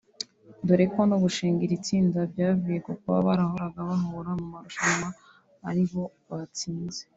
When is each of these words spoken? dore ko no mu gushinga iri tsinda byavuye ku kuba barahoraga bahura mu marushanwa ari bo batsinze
dore 0.65 0.85
ko 0.93 0.99
no 1.03 1.07
mu 1.11 1.17
gushinga 1.23 1.59
iri 1.63 1.77
tsinda 1.85 2.19
byavuye 2.31 2.77
ku 2.85 2.91
kuba 2.99 3.17
barahoraga 3.27 3.79
bahura 3.89 4.31
mu 4.39 4.47
marushanwa 4.53 5.09
ari 5.69 5.83
bo 5.91 6.03
batsinze 6.27 7.01